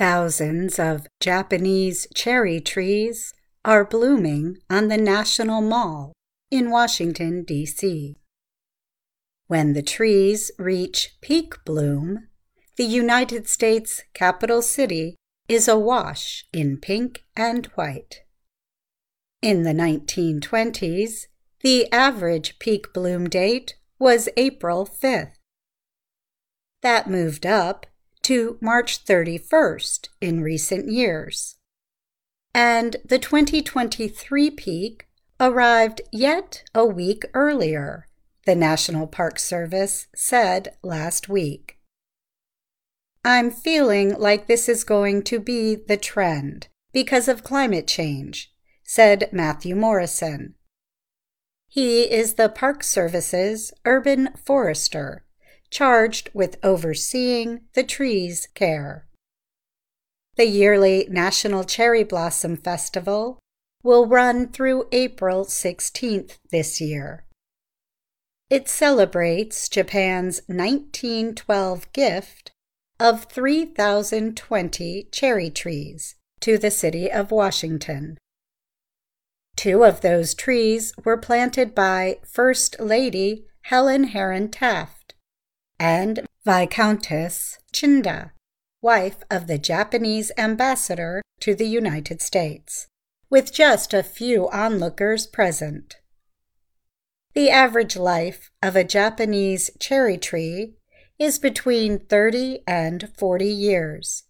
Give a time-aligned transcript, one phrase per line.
[0.00, 3.34] Thousands of Japanese cherry trees
[3.66, 6.14] are blooming on the National Mall
[6.50, 8.16] in Washington, D.C.
[9.46, 12.28] When the trees reach peak bloom,
[12.76, 15.16] the United States capital city
[15.50, 18.22] is awash in pink and white.
[19.42, 21.26] In the 1920s,
[21.60, 25.32] the average peak bloom date was April 5th.
[26.80, 27.84] That moved up
[28.22, 31.56] to March 31st in recent years.
[32.54, 38.08] And the 2023 peak arrived yet a week earlier,
[38.44, 41.78] the National Park Service said last week.
[43.24, 48.52] I'm feeling like this is going to be the trend because of climate change,
[48.82, 50.54] said Matthew Morrison.
[51.68, 55.24] He is the Park Service's urban forester,
[55.70, 59.06] charged with overseeing the tree's care.
[60.36, 63.38] The yearly National Cherry Blossom Festival
[63.82, 67.24] will run through April 16th this year.
[68.48, 72.52] It celebrates Japan's 1912 gift
[72.98, 78.18] of 3,020 cherry trees to the city of Washington.
[79.56, 84.99] Two of those trees were planted by First Lady Helen Herron Taft
[85.80, 88.32] and Viscountess Chinda,
[88.82, 92.86] wife of the Japanese ambassador to the United States,
[93.30, 95.96] with just a few onlookers present.
[97.34, 100.74] The average life of a Japanese cherry tree
[101.18, 104.24] is between 30 and 40 years.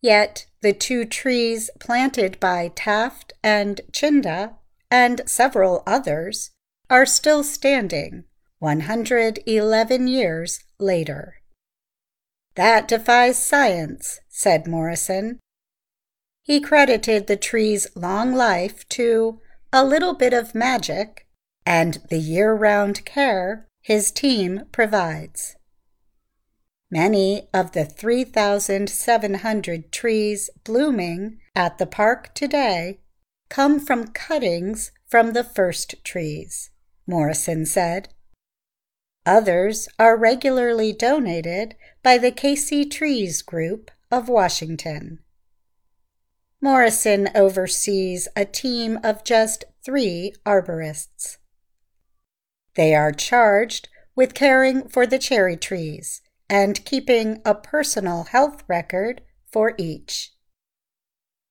[0.00, 4.54] Yet the two trees planted by Taft and Chinda
[4.90, 6.52] and several others
[6.88, 8.24] are still standing
[8.58, 11.34] 111 years later.
[12.54, 15.38] That defies science, said Morrison.
[16.42, 19.40] He credited the tree's long life to
[19.72, 21.26] a little bit of magic
[21.64, 25.56] and the year round care his team provides.
[26.90, 33.00] Many of the 3,700 trees blooming at the park today
[33.50, 36.70] come from cuttings from the first trees,
[37.06, 38.08] Morrison said.
[39.26, 45.18] Others are regularly donated by the Casey Trees Group of Washington.
[46.60, 51.36] Morrison oversees a team of just three arborists.
[52.74, 59.20] They are charged with caring for the cherry trees and keeping a personal health record
[59.52, 60.32] for each.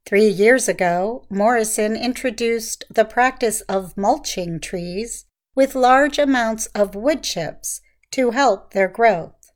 [0.05, 5.25] Three years ago, Morrison introduced the practice of mulching trees
[5.57, 7.81] with large amounts of wood chips
[8.11, 9.51] to help their growth.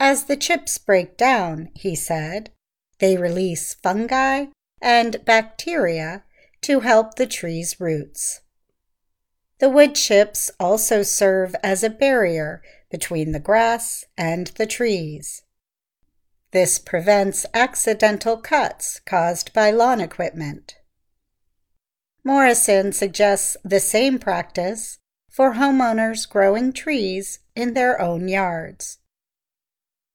[0.00, 2.50] As the chips break down, he said,
[2.98, 4.46] they release fungi
[4.82, 6.24] and bacteria
[6.62, 8.40] to help the tree's roots.
[9.60, 15.42] The wood chips also serve as a barrier between the grass and the trees.
[16.50, 20.74] This prevents accidental cuts caused by lawn equipment.
[22.26, 24.98] Morrison suggests the same practice
[25.30, 28.98] for homeowners growing trees in their own yards.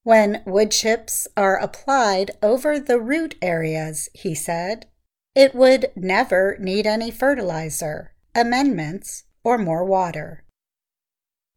[0.03, 4.88] When wood chips are applied over the root areas, he said,
[5.35, 10.43] it would never need any fertilizer, amendments, or more water.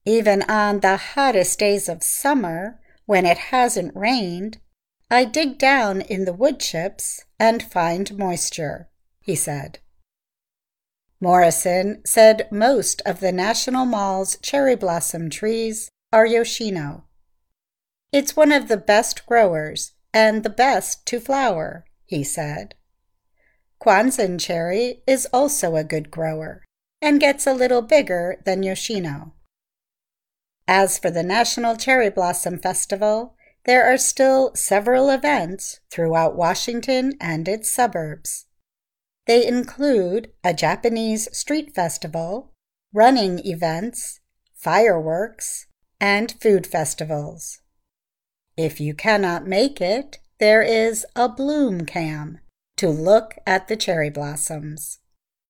[0.04, 4.58] Even on the hottest days of summer, when it hasn't rained,
[5.10, 8.88] I dig down in the wood chips and find moisture,
[9.20, 9.80] he said.
[11.20, 17.04] Morrison said most of the National Mall's cherry blossom trees are Yoshino.
[18.12, 22.74] It's one of the best growers and the best to flower, he said.
[23.80, 26.62] Kwanzan cherry is also a good grower
[27.02, 29.34] and gets a little bigger than Yoshino.
[30.66, 33.36] As for the National Cherry Blossom Festival,
[33.66, 38.46] there are still several events throughout Washington and its suburbs.
[39.26, 42.52] They include a Japanese street festival,
[42.92, 44.20] running events,
[44.54, 45.66] fireworks,
[46.00, 47.60] and food festivals.
[48.56, 52.40] If you cannot make it, there is a bloom cam
[52.76, 54.98] to look at the cherry blossoms.